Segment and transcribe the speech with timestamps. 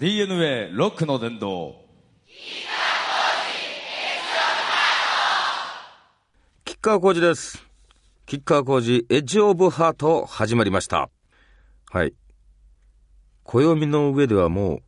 [0.00, 1.76] DNA ロックの伝道
[6.64, 7.62] キッカー工事です。
[8.24, 11.10] キッカー工事エッジオブハート始まりました。
[11.90, 12.14] はい。
[13.44, 14.80] 暦の上ではもう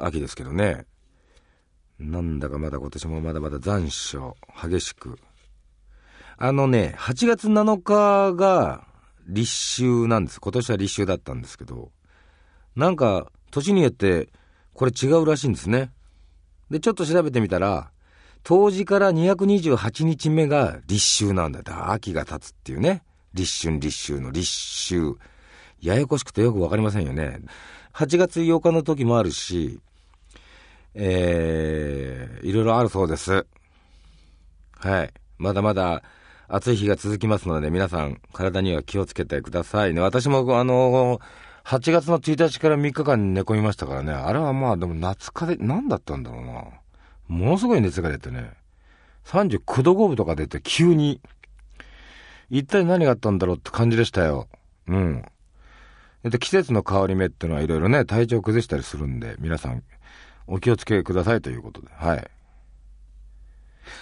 [0.00, 0.86] 秋ですけどね。
[2.00, 5.20] なんだかまだ今年もまだまだ残暑激しく。
[6.36, 8.88] あのね、8月7日が
[9.28, 10.40] 立秋なんです。
[10.40, 11.92] 今年は立秋だったんですけど、
[12.74, 14.28] なんか年によって
[14.74, 15.92] これ違うらしいんですね。
[16.70, 17.90] で、ちょっと調べてみたら、
[18.42, 21.62] 冬至から228日目が立秋なんだよ。
[21.62, 23.04] だ秋が経つっていうね。
[23.34, 24.50] 立春、立秋の立
[24.94, 25.16] 秋。
[25.80, 27.40] ややこしくてよくわかりませんよね。
[27.92, 29.80] 8月8日の時もあるし、
[30.94, 33.46] えー、いろいろあるそうです。
[34.78, 35.12] はい。
[35.38, 36.02] まだまだ
[36.48, 40.00] 暑い日が続きますので、皆さん体には気をつけてくださいね。
[40.00, 41.20] 私もあの、
[41.64, 44.12] 8月の1日から3日間寝込みましたからね。
[44.12, 46.64] あれはまあでも夏風邪、何だったんだろうな。
[47.28, 48.50] ものすごい熱が出てね。
[49.26, 51.20] 39度5分とか出て急に。
[52.50, 54.48] 一体何があったんだろうって感じでしたよ。
[54.88, 55.24] うん。
[56.24, 59.82] で、季節の変わり目っていうのはいろいろね、体調崩したりするんで、皆さん
[60.46, 61.88] お気をつけくださいということで。
[61.94, 62.30] はい。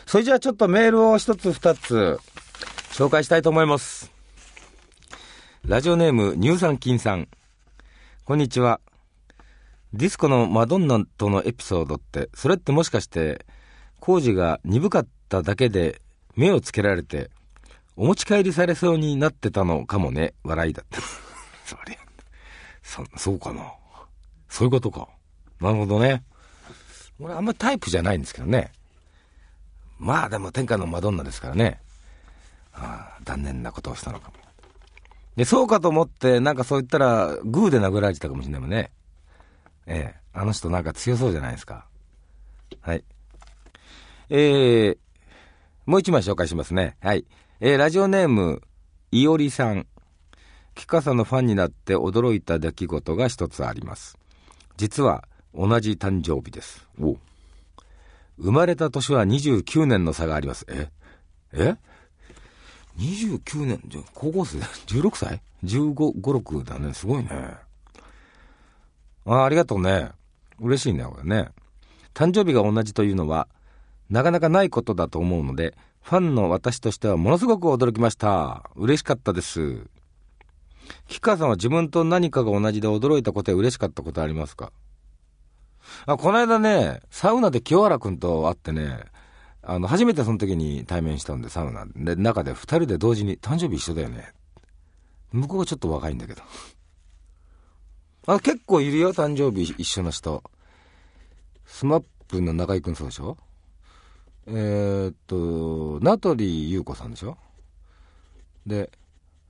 [0.06, 2.18] それじゃあちょっとメールを一つ二つ
[2.90, 4.10] 紹介したいと思います。
[5.64, 7.28] ラジオネーム、乳酸菌さん。
[8.30, 8.80] こんにちは。
[9.92, 13.44] ディスコのマドンナとのエピソードって、それってもしかして、
[13.98, 16.00] コージが鈍かっただけで
[16.36, 17.28] 目をつけられて、
[17.96, 21.00] お持ち帰りされそうになってたのかもね、笑いだった。
[21.66, 21.96] そりゃ、
[22.84, 23.64] そ、そうかな。
[24.48, 25.08] そういうことか。
[25.60, 26.22] なるほどね。
[27.18, 28.70] 俺あんまタイプじゃないんですけどね。
[29.98, 31.80] まあでも天下のマドンナですからね。
[32.74, 34.39] ああ、残念なことをしたのかも。
[35.36, 38.90] で、そうかと思って、なんかそう言ったら、グーで殴られてたかもしれないもんね。
[39.86, 41.86] ええ、あの人なんか強そうじゃないですか。
[42.80, 43.04] はい。
[44.28, 44.96] えー、
[45.86, 46.96] もう一枚紹介しますね。
[47.00, 47.26] はい。
[47.60, 48.62] えー、ラジオネーム、
[49.12, 49.86] いおりさん。
[50.74, 54.16] キカさんのファンになって驚いた出来事が一つあります。
[54.76, 55.24] 実は、
[55.54, 56.88] 同じ誕生日です。
[57.00, 57.16] お
[58.38, 60.64] 生まれた年は29年の差があります。
[60.68, 60.88] え？
[61.52, 61.76] え？
[63.00, 66.92] ?29 年じゃ高校生 ?16 歳 ?15、5、6だね。
[66.94, 67.30] すごいね。
[69.26, 70.10] あありがとうね。
[70.60, 71.48] 嬉しいね、これね。
[72.14, 73.48] 誕生日が同じというのは、
[74.10, 78.70] なかなかないことだと思うので、ファンの私としてはものすごく驚きました。
[78.76, 79.86] 嬉しかったです。
[81.06, 84.72] 吉川さんは自分と何かが同じで驚いたことや嬉しかったことありますか？
[86.06, 89.04] あ、この間ね、サウナで清原くんと会ってね、
[89.62, 94.32] あの、初めてその時に対面したんで、サウナで、中で二人で同時に、誕生日一緒だよね。
[95.32, 96.42] 向こうはちょっと若いんだけど。
[98.26, 100.42] あ、結構いるよ、誕生日一緒の人。
[101.66, 103.36] スマップの中居くんそうでしょ？
[104.46, 107.36] えー、っと、名取裕子さんでしょ？
[108.66, 108.90] で、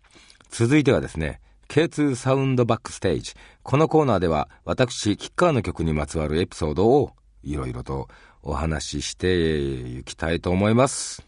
[0.49, 1.39] 続いてはですね、
[1.69, 3.33] K2 サウンドバックステージ。
[3.61, 7.11] このコーナーでは、私、キッカーの曲にまつわるエピソードを、
[7.43, 8.07] いろいろと
[8.41, 11.23] お話ししていきたいと思います。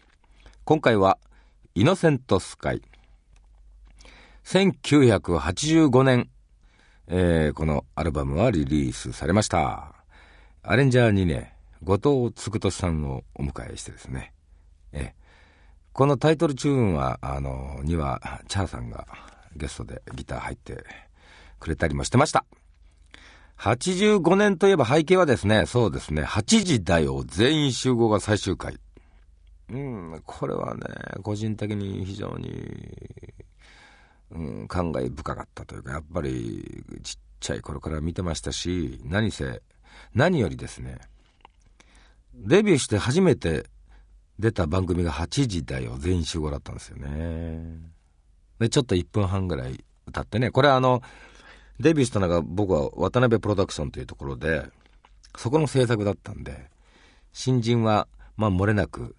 [0.65, 1.19] 今回は、
[1.75, 2.81] イノセントスカイ。
[4.43, 6.29] 1985年、
[7.09, 9.93] えーこのアルバムはリリースされました。
[10.63, 14.33] アレンジャーにね、後藤嗣俊さんをお迎えしてですね、
[14.93, 15.22] えー
[15.93, 19.07] このタイトルチューンは、あの、には、チャーさんが
[19.55, 20.83] ゲストでギター入って
[21.59, 22.45] くれたりもしてました。
[23.57, 28.79] 85年といえば背景はですね、そうですね、8時だよ、全員集合が最終回。
[29.69, 30.81] うん、これはね、
[31.21, 32.75] 個人的に非常に、
[34.31, 39.61] うん、感慨深かったというか、やっぱりちっちゃい頃から見てましたし、何せ、
[40.15, 40.97] 何よりですね、
[42.33, 43.67] デビューして初めて
[44.39, 47.79] 出た番組が8時だよ、全員集合だったんですよね。
[48.59, 51.01] で、ちょっと1分半ぐらい歌ってね、これあの、
[51.79, 54.63] デビューしたのが僕は渡辺プロダクションというところで、
[55.37, 56.69] そこの制作だったんで、
[57.31, 58.07] 新人は
[58.37, 59.15] まあ、漏れなく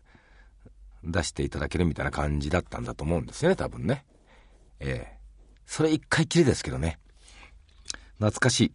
[1.04, 4.04] 出していただけるみたいな感じだったんだと思うんですよね、多分ね。
[4.80, 5.14] ええ
[5.66, 6.98] それ一回きりですけどね。
[8.18, 8.72] 懐かしい。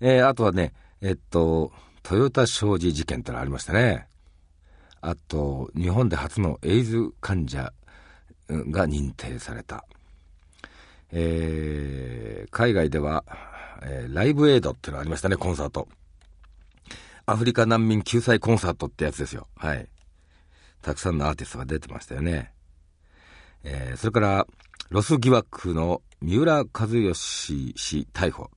[0.00, 0.72] えー、あとはね、
[1.02, 1.70] えっと、
[2.10, 4.08] 豊田商事事件ってのありましたね。
[5.02, 7.72] あと、日本で初のエイズ患者
[8.48, 9.84] が認定された。
[11.10, 13.24] えー、海外では、
[13.82, 15.88] えー、ライブエイドっていうのがありましたね、コンサート。
[17.26, 19.48] アフリカ難民救済コンサートってやつですよ。
[19.56, 19.88] はい。
[20.82, 22.52] たくさんのアーティストが出てましたよね。
[23.64, 24.46] えー、それから、
[24.90, 27.74] ロス疑惑の三浦知良氏
[28.12, 28.50] 逮捕。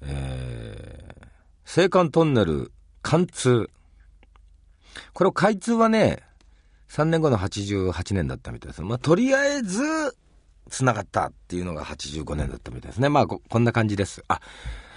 [0.00, 3.68] えー、青函トンネル貫通。
[5.12, 6.22] これを開通はね、
[6.88, 8.82] 3年後の88年だったみたいです。
[8.82, 9.82] まあ、とりあえず、
[10.70, 13.08] 繋がったっていうのが85年だったみたいですね。
[13.08, 14.22] まあ、ここんな感じです。
[14.28, 14.40] あ、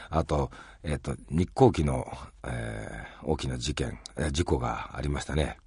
[0.09, 0.51] あと、
[0.83, 2.11] えっ、ー、と、日航機の、
[2.43, 3.99] えー、大きな事件、
[4.31, 5.57] 事故がありましたね。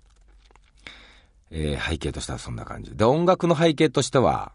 [1.51, 2.97] えー、背景としてはそんな感じ。
[2.97, 4.53] で、音楽の背景としては、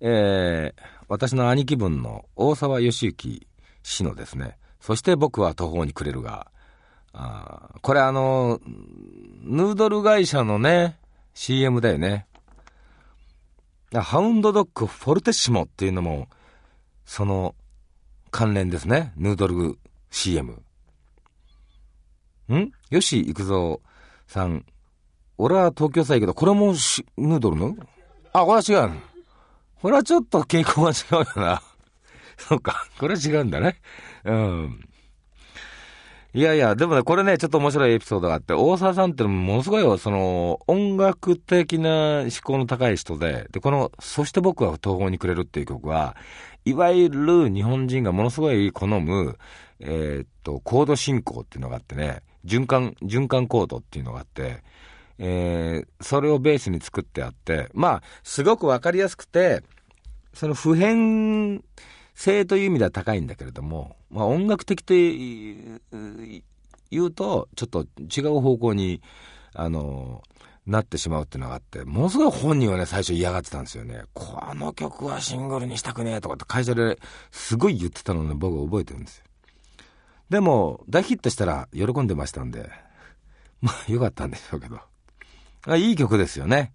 [0.00, 3.46] えー、私の兄貴分の大沢義行
[3.82, 6.50] 氏のですね、そして僕は途方に暮れるが、
[7.18, 8.60] あこれあの、
[9.42, 10.98] ヌードル会社のね、
[11.32, 12.26] CM だよね。
[13.94, 16.28] ハウンドドッグフォルテッシモっていうのも、
[17.06, 17.54] その
[18.30, 19.12] 関連ですね。
[19.16, 19.78] ヌードル
[20.10, 20.62] CM。
[22.52, 22.72] ん？
[22.90, 23.78] 吉幾三
[24.26, 24.66] さん。
[25.38, 26.74] 俺は東京さんやけど、これも
[27.16, 27.76] ヌードルの？
[28.32, 28.90] あ、これは違う。
[29.80, 31.62] これはちょっと傾向が違うよな。
[32.36, 32.86] そうか。
[32.98, 33.80] これは違うんだね。
[34.24, 34.88] うん。
[36.36, 46.14] いやいや、でもね、これね、ちょっと面白いエピソードがあって、大沢さんってものすごいその、音楽的な思考の高い人で、で、この、そして僕は東方にくれるっていう曲は、
[46.66, 49.38] いわゆる日本人がものすごい好む、
[49.80, 54.62] えー、っと、コード進行っていうのがあってね、循環、循環コードっていうのがあって、
[55.18, 59.62] えー、それをベースに作ってあって、まあ、すごくわかりやすくて、
[60.34, 61.64] その普遍
[62.14, 65.82] 性という意味では高いんだけれども、まあ、音楽的と言
[67.02, 69.02] うと、ちょっと違う方向に、
[69.52, 70.22] あの、
[70.66, 74.04] なってしまうっていうのがあって、ものすごい本人はね、最初嫌がってたんですよね。
[74.14, 76.98] この曲はシングルにしたくねえとかって会社で
[77.30, 79.24] すごい言ってたのね、僕は覚えてるんですよ。
[80.30, 82.70] でも、大ヒットしたら喜んでましたんで、
[83.60, 84.80] まあ、よかったんでしょうけど。
[85.66, 86.72] あいい曲ですよね。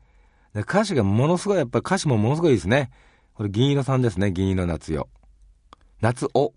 [0.53, 2.91] で歌詞がものすごい、やっぱり歌詞もものすごいですね。
[3.33, 5.07] これ銀色さんですね、銀色夏代。
[6.01, 6.53] 夏尾。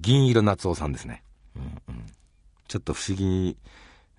[0.00, 1.22] 銀色夏尾さんですね。
[1.56, 1.62] うん
[1.94, 2.06] うん、
[2.68, 3.56] ちょっと不思議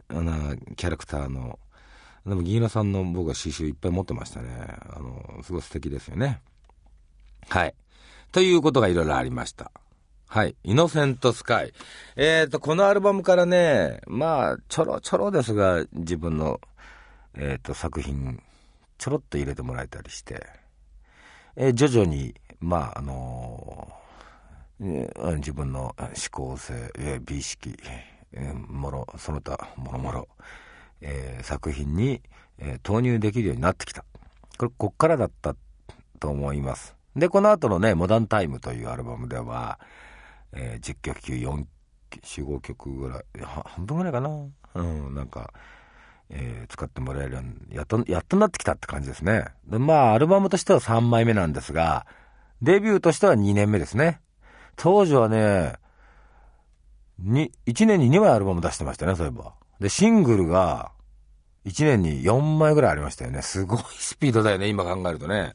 [0.10, 1.60] なキャラクターの、
[2.26, 4.50] でも銀色さんの僕は刺繍いっぱい持ってましたね。
[4.90, 6.42] あの、すごい素敵ですよね。
[7.50, 7.74] はい。
[8.32, 9.72] ということがいろいろありました。
[10.28, 10.56] はい。
[10.64, 11.74] イノセントスカイ。
[12.16, 16.62] えっ、ー、と、このアルバムからね、まあ、ちょろちょろですが、自分の、
[17.36, 18.42] えっ、ー、と、作品、
[18.98, 20.46] ちょろっと入れてもらえたりして、
[21.58, 23.92] えー、徐々に、まあ、あの
[24.82, 26.92] 自分の思考性、
[27.24, 27.78] 美意識、
[28.68, 30.28] もろ、その他、もろもろ、
[31.02, 32.22] えー、作品に、
[32.58, 34.04] えー、投入できるようになってきた。
[34.58, 35.56] これ、こっからだった
[36.20, 36.96] と思います。
[37.16, 39.80] で、この後のね、モダンタイムというアルバムでは、
[40.54, 41.66] えー、10曲中4、
[42.22, 44.30] 4、5曲ぐらい、半分ぐらいかな。
[44.74, 45.54] うん、なんか、
[46.30, 49.46] えー、使ってもらえるように、やっと、やっとなってきたって感じですね。
[49.68, 52.06] で、まあ、アルバムとしては3枚目なんですが、
[52.62, 54.22] デビューとしては2年目ですね。
[54.82, 55.76] 当時はね、
[57.20, 59.54] に、1年に2枚アルバム出してましたね、そういえば。
[59.80, 60.92] で、シングルが、
[61.68, 63.44] 1年に4枚ぐらいありましたよね。
[63.44, 65.54] すごい スピードだよね、今考えるとね。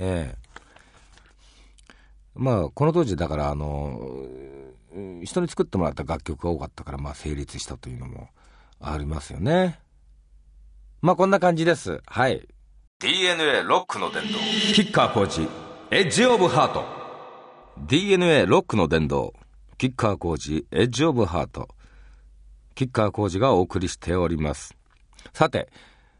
[0.00, 0.38] ええ
[2.34, 4.00] まあ、この当時、だから、あの、
[5.22, 8.30] 人に作ってもらった楽曲が多かったから、まあ、成立したというのも
[8.80, 9.78] ありますよね。
[11.02, 12.02] まあ、こんな感じです。
[12.04, 12.48] はい。
[12.98, 14.38] DNA ロックの伝道。
[14.74, 15.48] キッカーコーチ、
[15.92, 17.03] エッジオブハート。
[17.78, 19.34] DNA ロックの殿堂、
[19.78, 21.68] キッカー工事、エッジオブハート、
[22.74, 24.76] キッカー工事がお送りしております。
[25.32, 25.68] さて、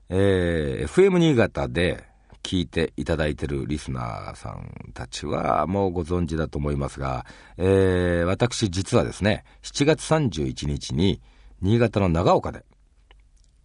[0.08, 2.04] えー、FM 新潟で
[2.42, 7.24] 聞いていただいてるリスナーさんたちはもうご存知だと思いますが、
[7.56, 11.22] えー、私実はですね、7月31日に
[11.62, 12.64] 新潟の長岡で、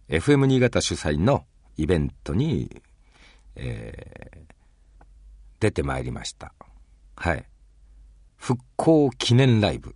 [0.08, 1.44] FM 新潟主催の
[1.76, 2.82] イベントに、
[3.56, 4.54] えー、
[5.58, 6.54] 出てまいりました。
[7.16, 7.44] はい。
[8.40, 9.94] 復興記念ライブ。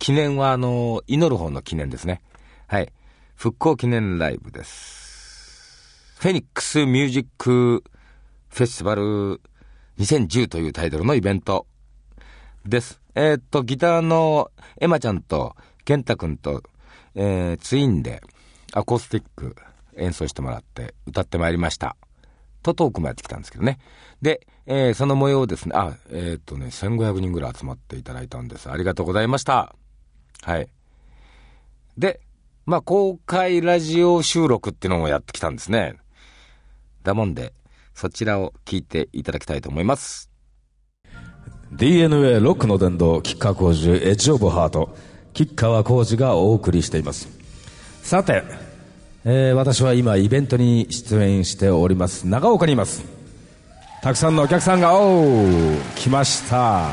[0.00, 2.20] 記念はあの、祈る方の記念ですね。
[2.66, 2.92] はい。
[3.36, 6.16] 復興記念ライブです。
[6.18, 7.84] フェニックスミュージック
[8.48, 9.40] フェスティバル
[10.00, 11.68] 2010というタイトルのイベント
[12.66, 13.00] です。
[13.14, 14.50] えー、っと、ギターの
[14.80, 16.64] エマちゃんとケンタ君と、
[17.14, 18.20] えー、ツインで、
[18.72, 19.54] アコースティック
[19.96, 21.96] 演奏してもらって歌ってまいりました。
[22.66, 23.78] とトークもやってきたんですけどね。
[24.22, 28.70] で、えーその模様をですね、あ、えーっとね、1500人ぐらい集まっていただいたんです。
[28.70, 29.74] ありがとうございました。
[30.42, 30.68] はい。
[31.96, 32.20] で、
[32.66, 35.96] まあ、公開ラジオ収録っていうのもやってきたんですね。
[37.04, 37.52] だもんで、
[37.94, 40.30] そちらを聞いていただきたいと思います。
[41.72, 44.96] DNA ロックの殿堂、吉川浩司、エッジオブハート、
[45.32, 47.28] 吉川浩司がお送りしています。
[48.02, 48.42] さて、
[49.28, 53.02] えー私は今イベントに出演しております、長岡にいます。
[54.00, 56.90] たくさんのお客さんが、おー、来ました。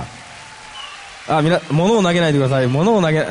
[1.28, 2.68] あ、みな、物を投げないでください。
[2.68, 3.28] 物を投げ、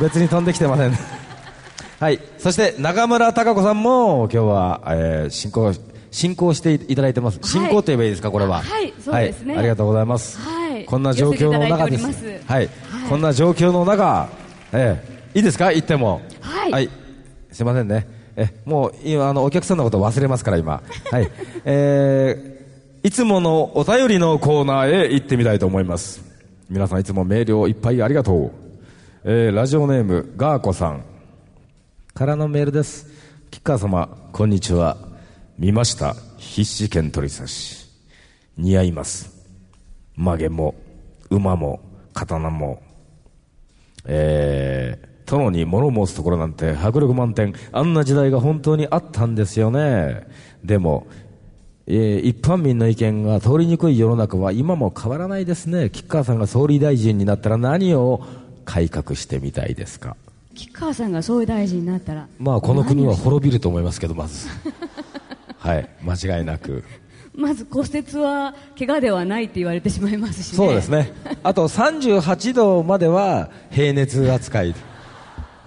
[0.00, 0.92] 別に飛んできてません。
[2.00, 2.20] はい。
[2.38, 5.74] そして、中村孝子さんも、今日は、えー進行、
[6.10, 7.38] 進行していただいてます。
[7.42, 8.62] 進行と言えばいいですか、これは。
[8.62, 10.38] はいそうですねはいありがとうございます。
[10.38, 12.06] はいこんな状況の中です。
[12.46, 12.68] はい。
[13.10, 14.28] こんな状況の中、
[14.72, 14.98] え
[15.34, 15.70] えいいですか？
[15.70, 16.22] 言っても。
[16.40, 16.88] はい
[17.52, 18.06] すいませんね。
[18.40, 20.80] え、もう、今、あの、お客さんのこと忘れますから、今。
[21.10, 21.28] はい。
[21.64, 26.22] えー、いつものお便りのコーナーへ行ってみたいと思います。
[26.70, 28.52] 皆さんいつもメールをいっぱいありがとう。
[29.24, 31.02] えー、ラジオネーム、ガーコさん。
[32.14, 33.08] からのメールです。
[33.50, 34.96] 吉川様、こんにちは。
[35.58, 36.14] 見ました。
[36.36, 37.88] 必死剣取り差し。
[38.56, 39.34] 似合います。
[40.14, 40.76] 曲げも、
[41.28, 41.80] 馬も、
[42.14, 42.80] 刀も、
[44.04, 47.54] えー、殿に物申すところなんて迫力満点。
[47.72, 50.26] あんな時代が本当にあったんですよね。
[50.64, 51.06] でも、
[51.86, 55.90] えー一般民の意見が通りにくい世の中は今も変わらないですね。
[55.90, 58.22] 吉川さんが総理大臣になったら何を
[58.64, 60.16] 改革してみたいですか？
[60.54, 64.48] 吉川さんが総理大臣になったらまあこの国は滅びると思いますけど、まず。
[65.58, 66.82] はい、間違いなく。
[67.34, 71.12] まず骨折は怪我ではないって言われてしまいますしねそうですね。
[71.44, 74.74] あと38度までは平熱扱い。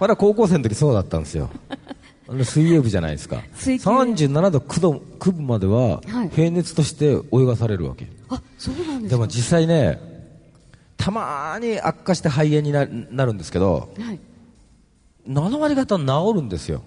[0.01, 1.51] これは高校生の時そうだったんですよ。
[2.27, 3.43] あの水泳部じゃないですか。
[3.53, 8.07] 水球37度9度9分までははい平熱として泳がされるわけ。
[8.29, 9.99] あそうなんですかでも実際ね、
[10.97, 14.19] たまーに悪化して肺炎にななるんですけど、はい、
[15.29, 16.81] 7割方治るんですよ。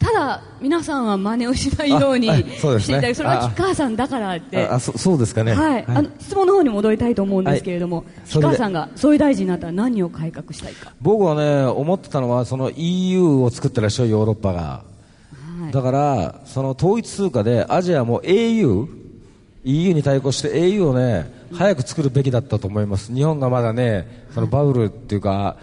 [0.00, 3.48] ただ皆さんは真似をしないようにしていただきそれはあ。
[3.48, 4.66] 吉川さんだからって。
[4.66, 5.52] ああそそうですかね。
[5.52, 8.06] はい、あの質問の方に戻りたいと思うんですけれども、はい。
[8.24, 14.60] 吉川さんが総理大臣になったら何を改革したいか、僕はね、思ってたのは、その EU を作ってらっしゃるヨーロッパが。
[15.60, 18.88] はい、だから、その統一通貨でアジアも au、
[19.64, 23.12] EU に対抗して au をね、早く作るべきだったと思います。
[23.12, 25.56] 日本がまだね、そのバブルっていうか、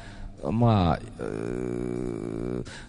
[0.52, 1.24] まあ、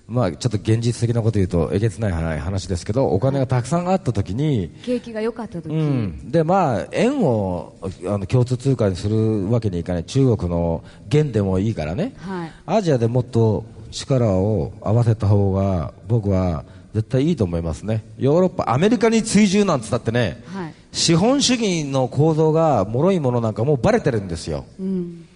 [0.06, 7.75] まあ、ちょっと現実的なこと言うと、えげつない話ですけど、お金がたくさんあったときに、景気が良かった時、うん、でまあ円を
[8.06, 10.04] あの共通通貨にするわけにいかない。
[10.04, 12.52] 中国の元でもいいからね、はい。
[12.66, 18.04] アジアでもっと力を合わせた方が僕は絶対いいと思いますね。
[18.18, 20.75] ヨーロッパアメリカに追従なんつったってね、はい。
[20.92, 24.64] 資本主義の構造が脆いものなんかもうバレてるんですよ。
[24.80, 25.27] うん、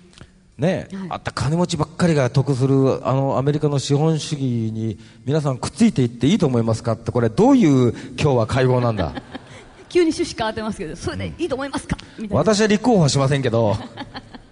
[0.59, 1.09] ね、はい。
[1.11, 9.13] あった金持ちばっかりが得するあのアメリカの資本主義に皆さんくっついていっていいと思いますかってこれどういう今日は会合なんだ？
[9.89, 13.77] 急に趣旨変わってますけど、それでいいと思いますか、みたいな、私は立候補はしませんけど。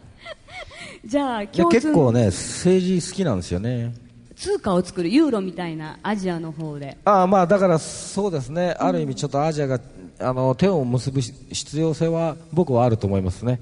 [1.07, 3.95] じゃあ、結構ね政治好きなんですよね。
[4.37, 9.81] 通貨を作るユーロみたいなアジアの方で、ああまあだからそうですね、ある意味ちょっとアジアが
[10.19, 13.61] あの手を結ぶ必要性は僕はあると思いますね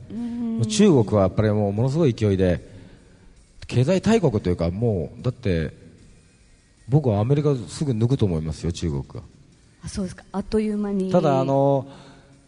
[0.67, 2.67] 中国はやっぱりもうものすごい勢いで
[3.67, 5.73] 経済大国というかもうだって
[6.89, 9.21] 僕はアメリカすぐ抜くと思いますよ中国が
[9.85, 11.87] あそうですか、あっという間に、ただあの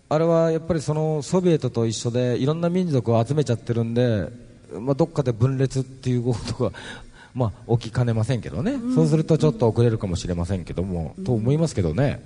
[0.09, 4.29] あれはやっぱりそのソビエトと一緒でいろんな民族を集めちゃってるんで、
[4.73, 6.73] まあ、どっかで分裂っていうことが、
[7.35, 12.21] まあ、起きかねませんけどね、そうするとちょっと遅れるかもしれませんけども、と思いますけどね、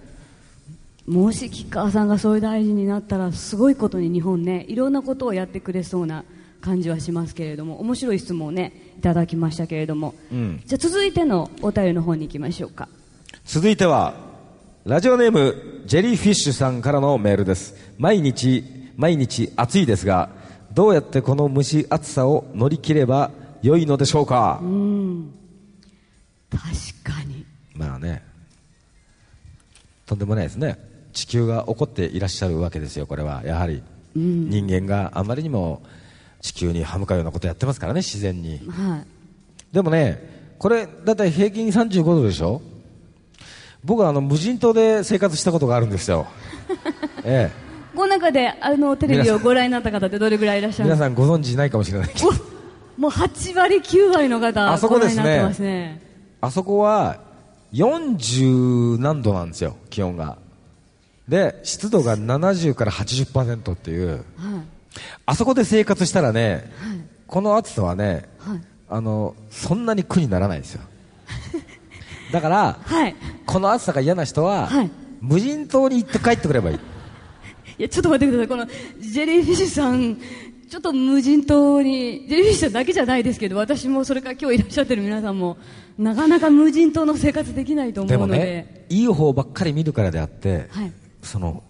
[1.07, 6.25] もし吉川さんが総理大臣になったら、すごいことに日本ね、いろんなことをやってくれそうな
[6.63, 10.63] 感じはしますけれども、面白い質問をね、いただきましたけれども、うん。
[10.65, 12.89] じゃあ続いてのお便りの方に行きましょうか。
[13.45, 14.15] 続いては
[14.85, 17.75] ラジオネームジェリーフィッシュさんからのメールです。
[17.99, 18.65] 毎日
[18.97, 20.31] 毎日暑いですが
[20.73, 23.31] どうやってこの蒸し暑さを乗り切れば
[23.61, 24.63] 良いのでしょうか、
[26.51, 26.63] 確
[27.03, 27.45] かに。
[27.75, 28.23] まあね。
[30.07, 30.79] とんでもないですね
[31.15, 33.43] 地球が怒っていらっしゃるわけですよこれは。
[33.45, 33.83] やはり、
[34.15, 35.83] 人間があまりにも
[36.43, 38.61] 地球に歯向かうようなことやってますからね自然に。
[38.69, 39.07] はい。
[39.75, 42.61] でもねこれだいたい平均35度でしょ？
[43.85, 46.27] 僕はあの無人島で生活したことがあるんですよ。
[47.25, 47.65] ええ。
[47.97, 51.09] この中であのテレビをご覧になった方ってどれぐらいいらっしゃるんですか？
[51.09, 52.29] 皆さんご存知ないかもしれないけど。
[52.29, 52.33] お
[53.01, 55.53] もう8割、9割の方、あそこですね。
[55.59, 56.01] ね。
[56.41, 57.19] あそこは
[57.73, 60.39] 40何度なんですよ気温が
[61.29, 64.09] で湿度が70から80%っていう。
[64.09, 64.21] はい。
[65.27, 66.71] あそこで生活したらね、
[67.27, 68.61] この暑さはね、はい。
[68.89, 70.83] あのそんなに苦にならないですよ。
[72.33, 73.17] だからはい。
[73.47, 74.91] この暑さが嫌な人は、はい。
[75.21, 76.77] 無人島に行って帰ってくればいい。
[77.79, 78.49] いやちょっと待ってください。
[78.49, 78.67] この
[79.01, 80.19] ジェリーフィッシュさん
[80.69, 85.57] ちょっと無人島にジェリーフィッシュさんだけじゃないですけど私もそれから今日いらっしゃってる皆さんも
[85.97, 88.41] なかなか無人島の生活できないと思でもうので。
[88.41, 90.93] ねいい方ばっかり見るからであって、はい
[91.25, 91.63] その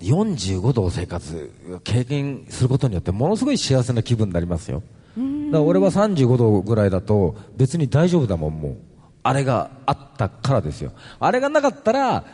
[0.00, 1.50] 45度を生活
[1.84, 4.82] 経験することによってものすごい幸せな気分になりますよ。
[5.16, 8.76] だから俺は35度ぐらいだと別に大丈夫だもんもう
[9.24, 10.92] あれがあったからですよ。
[11.18, 12.24] あれがなかったら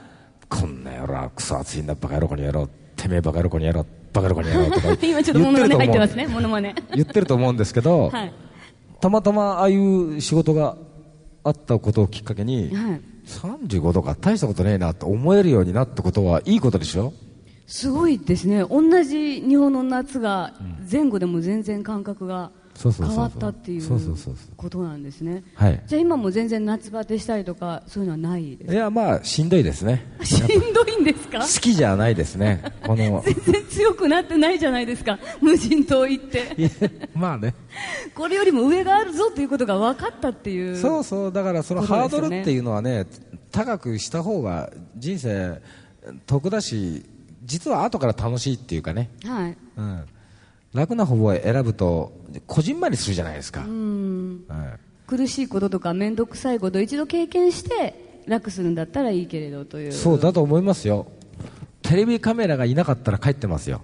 [0.49, 6.75] こんな野郎クソ暑いんだバカ野郎こにやろうてめえバカ野郎こにやろうバカ野郎こにやろうとか 今ちょっとモノマネ入ってますねモノマネ。
[6.95, 8.33] 言ってると思うんですけど、はい。
[9.01, 10.77] たまたまああいう仕事が
[11.43, 17.13] あったことをきっかけに、はい35度か大したことねえなと思えるようになったことはいいことでしょ？
[17.67, 18.63] すごいですね。
[18.65, 20.53] 同じ日本の夏が
[20.91, 24.57] 前後でも全然感覚がそうそうそうそう変わったっていそうそうそうそう。
[24.57, 25.45] ことなんですね。
[25.55, 25.83] はい。
[25.87, 30.05] じゃあ今も全然夏バテしたりとかそういうのはないですいやまあしんどいですね。
[30.23, 31.41] しんどいんですか？
[31.47, 32.63] 好きじゃないですね。
[32.87, 35.19] この 全然強くなってないじゃないですか。
[35.41, 36.51] 無人島行って。
[37.15, 37.55] まあね。
[38.15, 41.33] これよりも上があるぞということが分かったっていうそうそう。
[41.33, 43.07] だからそのハードルっていうのはね
[43.51, 45.61] 高くした方が人生
[46.27, 47.05] 得だし
[47.45, 49.57] 実は後から楽しいっていうかね、はい。
[49.77, 50.05] うん、
[50.75, 52.13] 楽な方を選ぶと
[52.47, 54.45] こじんまりするじゃないですか、うん。
[54.49, 54.79] はい。
[55.07, 59.93] 苦しいこととか面倒くさいことを一度経験して楽するんだったらいいけれどという。
[59.93, 61.07] そうだと思いますよ。
[61.83, 63.83] テレビカメラがいなかったら帰ってますよ。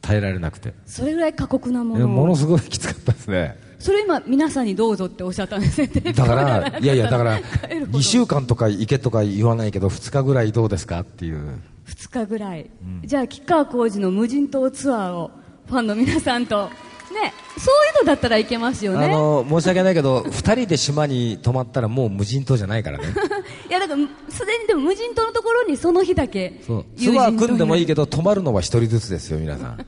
[0.00, 0.74] 耐えられなくて。
[0.86, 3.58] それぐらい過酷なものものすごいきつかったですね。
[3.80, 5.88] それ今皆さんにどうぞっておっしゃったんですね。
[5.88, 7.98] だからいやいやだから帰ること。
[7.98, 11.60] 2週間とか行けとか言わないけど2日ぐらいどうですかっていう。
[11.86, 12.70] 2日ぐらい、
[13.04, 15.30] じゃあ吉川晃司の無人島ツアーを
[15.68, 16.70] ファンの皆さんと。
[17.10, 19.06] ねそういうのだったらいけますよね。
[19.06, 23.04] あの申し訳ないけど2人で島に泊まったらもう無人島じゃないからね。
[23.68, 26.84] いやだからすでにでも無人島のところにその日だけそう。
[26.98, 29.86] ツアー組んでもいいけけど泊まるのは1人ずつですよ皆さん。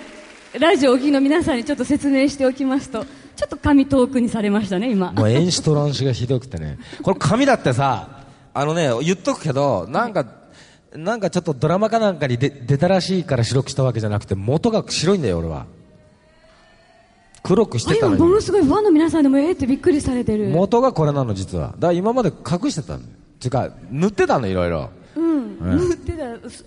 [0.60, 6.78] ラジオをお聞きの皆さんにちょっと説明しておきますとちょっと髪遠くにされましたね今もう演出と乱視がひどくてね。
[7.02, 10.26] これ紙だってさ、あのね、言っとくけど、なんか、
[10.94, 15.66] なんかちょっとドラマかなんかに出出たらしいから白くしたわけじゃなくて、元が白いんだよ、俺は。
[17.44, 18.42] 黒くしてたのに。
[18.42, 21.70] すごいファンの皆さんでもええってびっくりされてる元がこれなの、実は。
[21.70, 23.00] だから今まで隠してたの。
[23.40, 24.90] ていうか、塗ってたの、いろいろ。
[25.16, 26.66] うんうん塗ってたす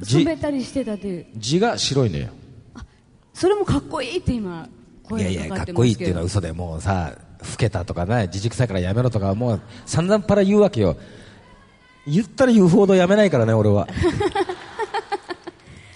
[0.00, 2.28] じ染めたりしてたっていう字が白いのよ。
[3.32, 4.68] それもかっこいいって今
[5.14, 10.96] いやいや、声がかかかってこいいっていうますけどのは嘘で、もうさ、老けたとかね、自くさいからやめろとか、もう散々パラ言うわけよ。
[12.06, 13.86] 言ったら言うほどやめないからね、俺は。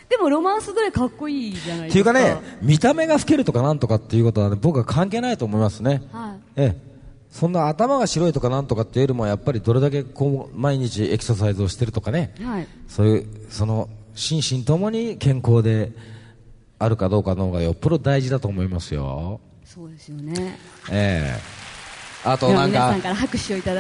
[0.09, 6.03] でもロマンスぐらいかっこいいじゃないってですかいうかね、見た目が老けるとかなんとかっていうことは、ね、僕は関係ないと思いますね。
[6.13, 6.90] はいええ。
[7.31, 15.93] そんな頭が白いとかなんとかっていうよりも、やっぱりどれだけこう、毎日エクササイズをしてるとかね、はいそういう、その、心身ともに健康で
[16.79, 19.41] あるかどうかの方がよっぽど大事だと思いますよ。
[19.65, 20.59] そうですよね
[20.91, 21.61] ええ。
[22.25, 22.95] あとなんか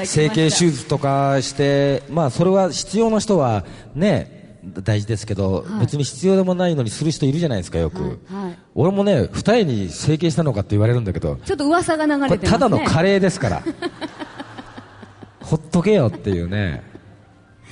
[0.04, 8.02] 整形手術とかして、まあそれは必要な人はね、大事ですけど、はい別に必要でもないのにする人いるじゃないですか、よく。
[8.02, 8.10] はい
[8.44, 13.62] はい俺もね、二重に整形したのかって言われるんだけど、ちょっと噂が流これれてただのカレーですから。
[15.40, 16.82] ほっとけよっていうね。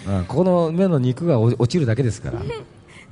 [0.06, 2.40] うん、ここの目の肉が落落ちるだけですから。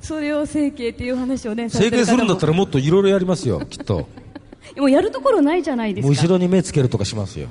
[0.01, 4.07] それを整形っていう話をねさ整形するんだったらもっといろいろやりますよ、きっと。
[4.77, 6.13] もうやるところないじゃないですか。
[6.13, 7.47] 後ろに目つけるとかしますよ。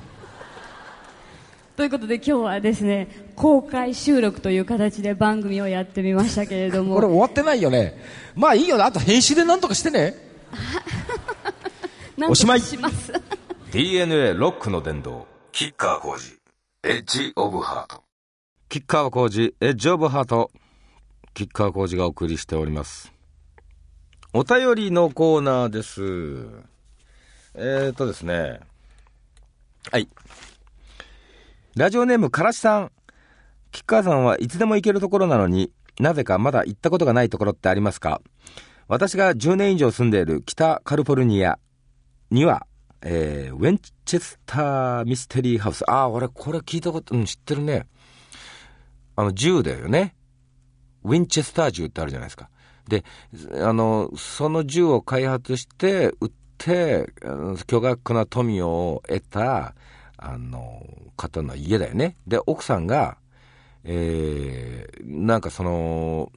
[1.77, 6.95] ということで今日はですね、公開収録という形で番組をやってみましたけれども。
[6.95, 8.03] これ終わってないよね。
[8.35, 8.83] まあいいよね。
[8.83, 10.15] あと編集でなんとかしてね。
[12.29, 13.13] おしまいします。
[13.73, 16.39] DNA ロックの殿堂、キッカー工事、
[16.83, 18.03] エッジオブハート。
[18.71, 20.51] キッカー工事、エッジオブハート。
[21.35, 23.13] キッカー工事がお送りしております。
[24.33, 26.01] お便りのコーナーです。
[27.55, 28.61] えーとですね。
[29.93, 30.09] はい。
[31.75, 32.93] ラジオネームからしさん。
[33.77, 38.23] キッカーさんはいつでも行けるところなのになぜかまだ行ったことがないところってありますか？
[38.89, 41.59] 私が10年以上住んでいる北カリフォルニア
[42.31, 42.67] には、
[43.03, 45.85] えー、ウェンチェスターミステリーハウス。
[45.91, 47.87] ああ、俺これ聞いたこと、うん、知ってるね。
[49.15, 50.17] あの、銃だよね。
[51.05, 52.49] ウィンチェスター銃ってあるじゃないですか。
[52.89, 53.05] で、
[53.63, 57.13] あの、その銃を開発して、売って、
[57.67, 59.75] 巨額な富を得た、
[60.17, 60.83] あの、
[61.19, 62.17] 方の家だよね。
[62.27, 63.19] で、奥さんが、
[63.89, 66.33] えー、なんかその、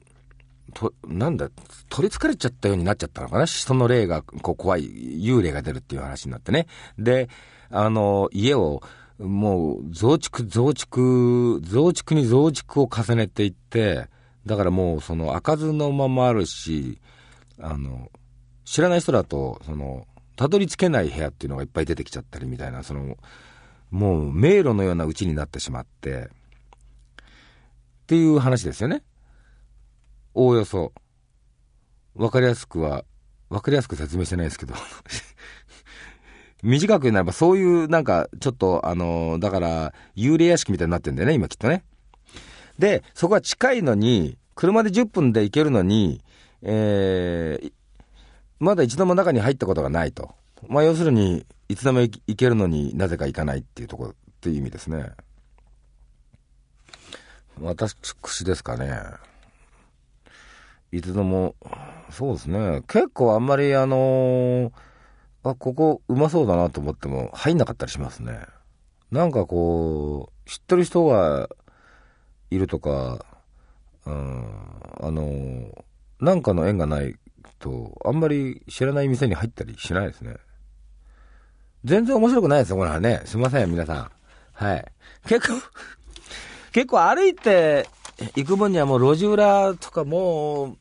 [0.72, 1.50] と、なんだ、
[1.88, 3.46] 取り憑かれちゃったようになっちゃったのかな？
[3.46, 6.68] 人の霊が、こう、怖い、幽霊が出るっていう話になってね。
[6.96, 7.28] で、
[7.70, 8.82] あの、家を、
[9.18, 14.06] もう、増築、増築、増築に増築を重ねていって、
[14.46, 17.00] だからもう、その、開かずのままあるし、
[17.58, 18.10] あの、
[18.64, 23.16] 知らない人だと、その、たどり着けない部屋っていうのがいっぱい出てきちゃったりみたいな、その、
[23.90, 26.28] もう、迷路のような家になってしまって、
[28.10, 29.04] っていう話ですよね。
[30.34, 30.92] おおよそ。
[32.16, 33.04] わかりやすくは、
[33.50, 34.74] わかりやすく説明してないですけど。
[36.64, 41.84] 短く言うならば、そういう、なんか、ちょっと、あの、だから、幽霊屋敷みたいになってんだよね、今きっとね。
[42.80, 46.20] で、そこは近いのに、車で10分で行けるのに、
[46.62, 47.72] えー、
[48.58, 50.34] まだ一度も中に入ったことがないと。
[50.66, 55.12] まあ、要するに、いつでも行けるのになぜか行かないっていうとこ、っていう意味ですね。
[57.60, 59.00] 私ですかね。
[60.92, 61.54] いつでも、
[62.10, 62.82] そうですね。
[62.88, 64.72] 結構あんまりあのー
[65.42, 68.40] あ、ここうまそうだなと思っても入んなかったりしますね。
[69.10, 71.48] なんかこう、知ってる人が
[72.50, 73.24] いるとか、
[74.06, 74.44] うん、
[75.00, 75.84] あのー
[76.20, 77.16] なんかの縁がない
[77.60, 80.36] と、あんまり知らない店に入ったりしないですね。
[81.84, 83.22] 全然面白くないですよ、これはね。
[83.24, 84.10] すいません、皆さん。
[84.52, 84.84] はい。
[85.26, 85.54] 結構、
[86.72, 87.88] 結構歩いて
[88.34, 90.76] 行く分にはもう路地裏とかもう、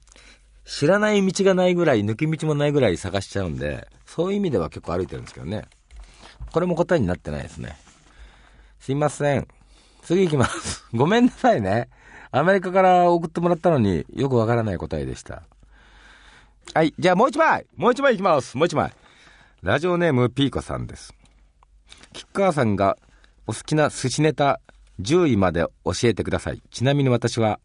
[0.65, 5.65] 知らない道がないぐらい、抜き道もないぐらい探しちゃうんで、そういう意味では結構歩いてるんですけどね。
[6.51, 7.77] これも答えになってないですね。
[8.79, 9.47] すいません。
[10.03, 10.85] 次行きます。
[10.93, 11.89] ごめんなさいね。
[12.31, 15.43] アメリカから送ってもらったのによくわからない答えでした。
[16.73, 16.93] はい。
[16.99, 18.93] じゃあもう一枚もう一枚行きますもう一枚
[19.63, 21.13] ラジオネームピーコさんです。
[22.13, 22.97] 吉川さんが
[23.47, 24.61] お好きな寿司ネタ
[24.99, 26.61] 10位まで教えてください。
[26.71, 27.59] ちなみに私は、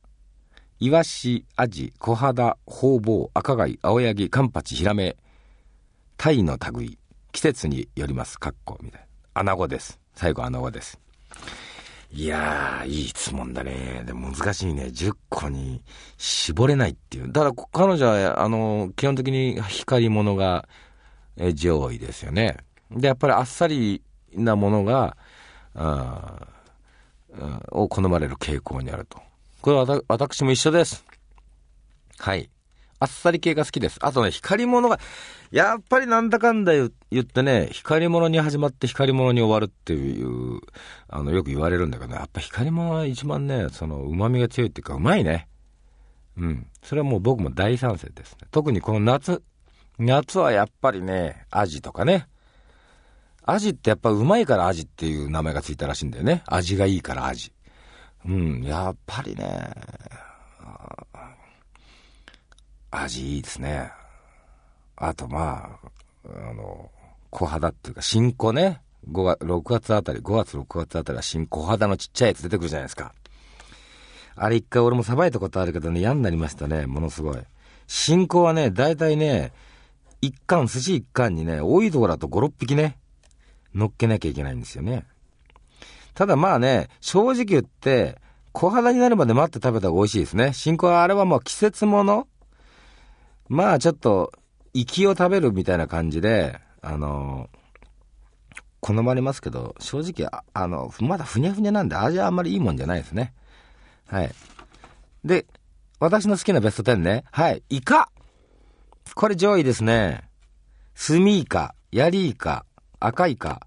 [0.80, 5.16] イワシ、アジ、小肌、ホウボウ、赤貝、青柳、カンパチ、ヒラメ、
[6.16, 6.98] タイの類、
[7.32, 8.38] 季節によります。
[8.38, 9.06] かっこ、みたいな。
[9.40, 9.98] アナゴです。
[10.14, 10.98] 最後、アナゴです。
[12.12, 14.04] いやー、いい質問だね。
[14.06, 14.84] でも難しいね。
[14.84, 15.82] 10個に
[16.16, 17.32] 絞れないっていう。
[17.32, 20.68] だから、彼女は、あの、基本的に光り物が
[21.54, 22.58] 上位ですよね。
[22.90, 25.16] で、やっぱりあっさりなものが、
[25.74, 26.53] あーうん
[27.70, 29.20] を好まれる傾向にあると。
[29.60, 31.04] これは私も一緒です。
[32.18, 32.50] はい。
[33.00, 33.98] あっさり系が好きです。
[34.00, 34.98] あとね、光り物が、
[35.50, 40.60] やっぱりなんだかんだ言言ってね、光り物に始まって光り物に終わるっていう、
[41.08, 45.48] あの、よく言われるんだけどね、やっぱ光り物は一番ね、その、旨味が強いっていうか、うまいね。
[46.36, 46.66] うん。
[46.82, 48.48] それはもう僕も大賛成ですね。
[48.50, 49.42] 特にこの夏、
[49.98, 52.26] 夏はやっぱりね、アジとかね、
[53.46, 56.42] アジってやっぱうまいからアジっていう名前がついたらしいんだよね。
[56.46, 57.52] 味がいいからアジ。
[58.26, 59.70] うん、やっぱりね、
[62.90, 63.92] 味いいですね。
[64.96, 65.78] あとま
[66.26, 66.90] あ、あの、
[67.30, 68.80] 小肌っていうか、新子ね。
[69.10, 73.14] 5月、6月あたり、5月、6月あたりは新小肌のちっちゃいやつ出てくるじゃないですか。
[74.36, 77.38] あれ一回俺もさばいたことあるけどね、嫌になりましたね、ものすごい。
[77.86, 79.52] 新子はね、だいたいね、
[80.22, 82.98] 一貫、寿司一貫にね、多いところだと5、6匹ね、
[83.74, 85.04] 乗っけなきゃいけないんですよね。
[86.14, 88.20] ただまあね、正直言って、
[88.52, 90.52] 小肌になるまで待って食べた方が美味しいですね。
[90.52, 92.28] 新子はあれはもう季節もの
[93.48, 94.32] まあちょっと、
[94.72, 97.48] 息を食べるみたいな感じで、あの
[98.80, 103.32] 好まれますけど、正直、ああの、まだふにゃふにゃなんで味はあんまりいいもんじゃないですね。
[104.06, 104.30] はい。
[105.24, 105.46] で、
[105.98, 107.24] 私の好きなベスト10ね。
[107.30, 107.62] はい。
[107.70, 108.10] イカ
[109.14, 110.28] これ上位ですね。
[110.94, 111.74] スミイカ。
[111.92, 112.66] ヤリイカ、
[113.06, 113.66] 赤イカ、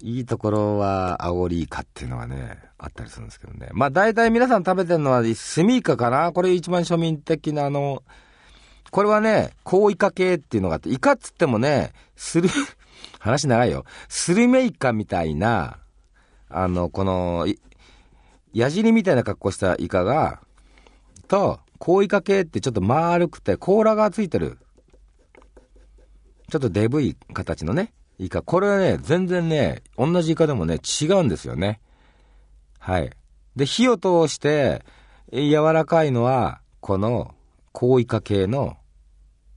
[0.00, 3.68] いいところは、アオリイカっていうのがね、あったりするんですけどね。
[3.72, 8.02] まあ大体皆さん食べてるのは、スミイカかなこれ一番庶民的なあの、
[8.90, 12.48] これはね、コウイカ系っていうのがあって、イカっつってもね、スル、
[13.20, 13.84] 話長いよ。
[14.08, 15.78] スルメイカみたいな、
[16.48, 17.46] あの、この、
[18.54, 20.40] 矢尻みたいな格好したイカが、
[21.26, 24.58] と、コウイカ系ってちょっと丸くて甲羅がついてる。
[26.50, 28.42] ちょっとデブい形のね、イカ。
[28.42, 31.80] これはね、全然ね、同じイカでもね、違うんですよね。
[32.78, 33.10] はい。
[33.56, 34.84] で、火を通して、
[35.32, 37.34] 柔らかいのは、この、
[37.72, 38.76] コウイカ系の、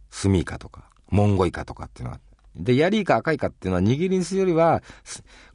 [0.10, 2.20] スミイカとか、モンゴイカとかっていうのが
[2.56, 4.84] で、ヤリイカ赤イカっていうのは握りにするよりは、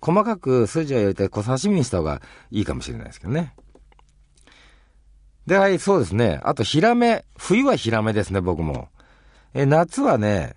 [0.00, 3.54] 細かく筋を入れて小刺身にした方がいいかもしれないですけどね。
[5.46, 6.40] で、はい、そうですね。
[6.42, 7.24] あと、ヒラメ。
[7.36, 8.88] 冬はヒラメですね、僕も。
[9.54, 10.55] え、夏はね、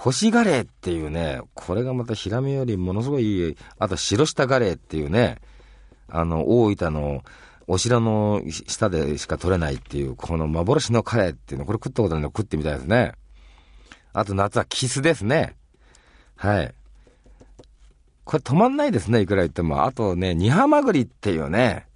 [0.00, 5.36] 干しガレーっていうね、これがまたヒラメよりものすごい、あと白下ガレーっていうね、
[6.08, 7.22] あの、大分の
[7.66, 13.12] お城の下でしか取れないっていう、この幻のカレーっていうの、これ食ったことないの食ってみたいですね。
[14.14, 15.54] あと夏はキスですね。
[16.34, 16.74] はい。
[18.24, 19.84] これ止まんないですね、いくら言っても。
[19.84, 21.86] あとね、煮ハマグリっていうね、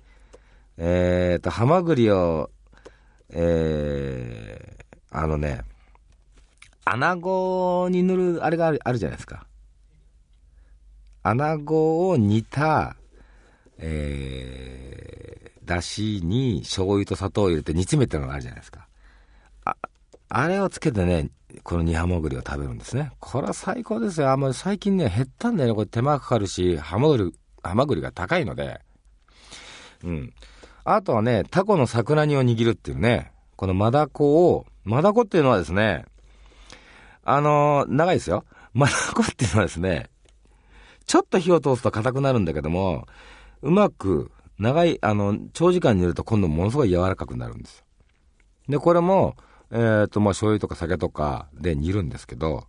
[0.77, 2.51] えーと、ハマグリを、
[3.31, 5.63] えー、あのね、
[6.85, 9.47] 穴子に塗る、あれがあるあるじゃないですか。
[11.23, 12.97] 穴子を煮た、
[13.79, 18.87] えー、だしに醤油と砂糖を入れて煮詰めたのがあるじゃないですか。
[19.65, 19.77] あ、
[20.29, 21.31] あれをつけてね、
[21.63, 23.13] この煮ハマグリを食べるんですね。
[23.21, 24.31] これは最高ですよ。
[24.31, 25.75] あ、もう最近ね、減ったんだよね。
[25.75, 28.81] これ手間かかるし、ハマグリ、ハマグリが高いので。
[30.03, 30.35] うん。
[30.85, 36.05] あとはね、タコの桜煮を握るっていうね、このマダコを、マダコっていうのはですね、
[37.25, 38.45] あのー、長いですよ。
[38.73, 40.11] マダコっていうのはですね、
[41.07, 43.07] ちょっと火を通すと硬くなるんだけども、
[43.63, 47.85] うまく、長い、あの、長時間煮ると今度ものすごい柔らかくなるんですよ。
[48.69, 49.37] で、これも、
[49.71, 52.67] えっ、ー、と、まあ、醤油とか酒とかで煮るんですけど、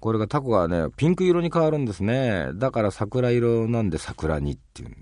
[0.00, 2.50] これがタコがね、ピンク色に変わるんですね。
[2.54, 4.96] だから桜色なんで桜煮っていうん、ね、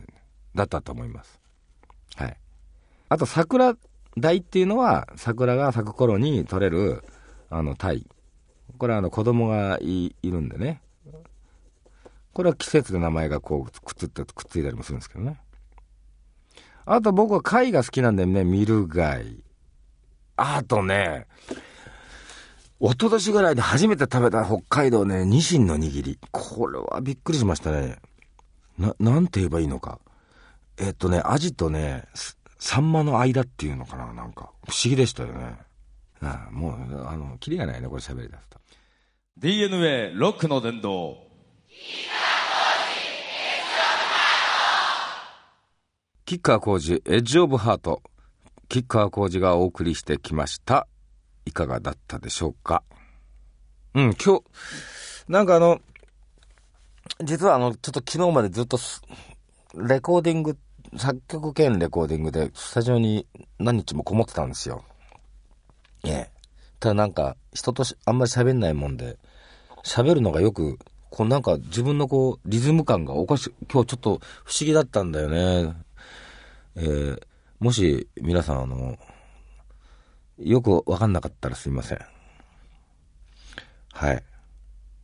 [0.55, 1.41] だったと思います。
[2.17, 2.37] はい。
[3.09, 3.75] あと桜
[4.17, 7.03] 鯛っていうのは、桜が咲く頃に取れる、
[7.49, 8.07] あの、鯛。
[8.81, 10.81] これはあの、子供がいるんでね。
[12.33, 15.39] これは季節で名前がこう、くっつって、くっついたりもするんですけどね。
[16.87, 19.45] あと僕は貝が好きなんでね、ミル貝。
[20.37, 21.27] あとね、
[22.81, 26.19] 一昨年ぐらいで初めて食べた北海道ね、ニシンの握り。
[26.31, 27.99] これはびっくりしましたね。
[28.79, 30.01] な、なんて言えばいいのか。
[30.79, 32.05] えっとね、アジとね、
[32.59, 35.59] サンマの間っていうのかななんか、不思議でしたよね。
[36.23, 38.60] ああもう、あの、キリがないね、これ喋り出すと。
[39.39, 41.17] DNA ロックの伝道。
[46.27, 48.03] キッカー工事エッジオブハート。
[48.69, 50.87] キッカー工事がお送りしてきました。
[51.47, 52.83] いかがだったでしょうか
[53.95, 54.43] うん、今日、
[55.27, 55.81] なんかあの、
[57.25, 58.79] 実はあの、ちょっと昨日までずっと、
[59.75, 60.59] レコーディング、
[60.99, 63.27] 作曲兼レコーディングで、スタジオに
[63.59, 64.85] 何日もこもってたんですよ。
[66.05, 66.40] ええ。
[66.81, 69.19] ただなんか、人とあんまり喋んないもんで、
[69.85, 70.79] 喋るのがよく、
[71.11, 75.75] こうなんか自分のこう、リズム感がおかしい、今日ちょっと不思議だったんだよね。
[76.77, 77.21] えー、
[77.59, 78.99] もし皆さんあの、
[80.39, 81.99] よくわかんなかったらすいません。
[83.93, 84.25] はい。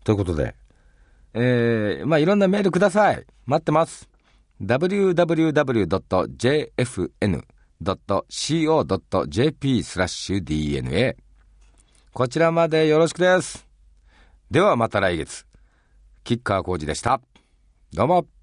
[0.04, 0.54] ということで、
[1.34, 3.26] えー、まあいろんなメールください。
[3.44, 4.08] 待ってます。
[4.62, 5.82] www.jfn.co.jp
[9.82, 11.25] スラッシュ DNA
[12.16, 13.66] こちらまでよろしくです。
[14.50, 15.44] ではまた来月。
[16.24, 17.20] キッカー工事でした。
[17.92, 18.35] どうも。